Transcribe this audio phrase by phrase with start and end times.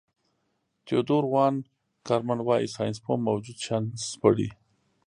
[0.85, 1.55] تیودور وان
[2.07, 4.49] کارمن وايي ساینسپوه موجود شیان سپړي.